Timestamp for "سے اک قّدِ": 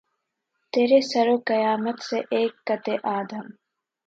2.07-2.85